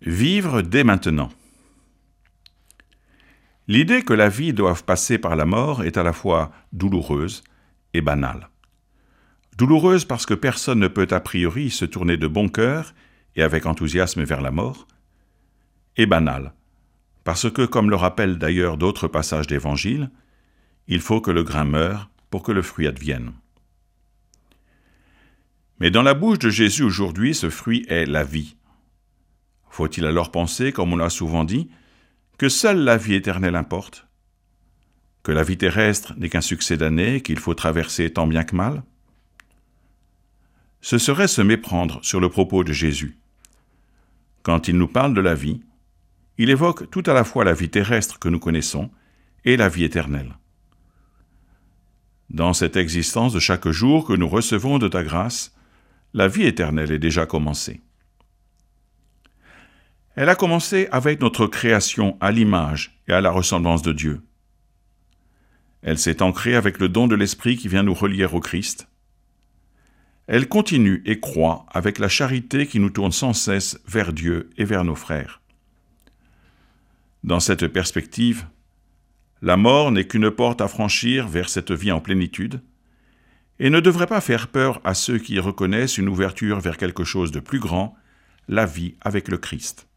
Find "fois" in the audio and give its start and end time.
6.12-6.52, 47.22-47.44